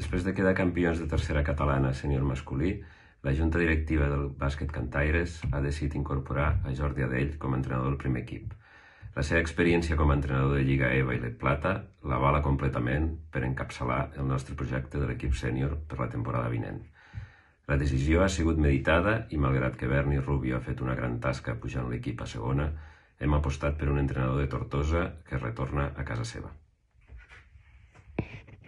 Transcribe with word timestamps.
Després 0.00 0.22
de 0.24 0.32
quedar 0.32 0.54
campions 0.56 0.96
de 0.96 1.06
tercera 1.12 1.42
catalana 1.44 1.90
sènior 1.92 2.22
masculí, 2.24 2.70
la 3.26 3.32
junta 3.36 3.60
directiva 3.60 4.06
del 4.08 4.30
bàsquet 4.42 4.70
Cantaires 4.72 5.34
ha 5.50 5.58
decidit 5.60 5.96
incorporar 5.98 6.46
a 6.64 6.72
Jordi 6.78 7.04
Adell 7.04 7.34
com 7.42 7.52
a 7.52 7.58
entrenador 7.58 7.90
del 7.90 7.98
primer 8.00 8.22
equip. 8.22 8.54
La 9.16 9.24
seva 9.28 9.42
experiència 9.44 9.98
com 10.00 10.08
a 10.08 10.16
entrenador 10.16 10.56
de 10.56 10.62
Lliga 10.64 10.88
EVA 10.96 11.18
i 11.18 11.20
La 11.26 11.32
Plata 11.42 11.72
l'avala 12.12 12.40
completament 12.46 13.10
per 13.34 13.44
encapçalar 13.50 13.98
el 14.22 14.30
nostre 14.30 14.56
projecte 14.62 15.02
de 15.02 15.10
l'equip 15.10 15.36
sènior 15.42 15.76
per 15.90 16.00
la 16.00 16.08
temporada 16.16 16.48
vinent. 16.54 16.80
La 17.68 17.76
decisió 17.84 18.24
ha 18.24 18.32
sigut 18.38 18.64
meditada 18.68 19.18
i 19.28 19.42
malgrat 19.44 19.76
que 19.76 19.92
Berni 19.92 20.24
Rubio 20.24 20.56
ha 20.56 20.64
fet 20.70 20.80
una 20.80 20.96
gran 21.02 21.20
tasca 21.20 21.58
pujant 21.60 21.92
l'equip 21.92 22.24
a 22.24 22.30
segona, 22.38 22.70
hem 23.20 23.36
apostat 23.36 23.76
per 23.76 23.92
un 23.92 24.00
entrenador 24.06 24.40
de 24.40 24.48
Tortosa 24.56 25.06
que 25.28 25.44
retorna 25.44 25.90
a 25.92 26.08
casa 26.08 26.24
seva. 26.34 26.56